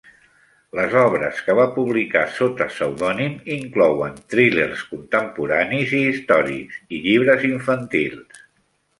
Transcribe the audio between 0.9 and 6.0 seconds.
obres que va publicar sota pseudònim inclouen thrillers contemporanis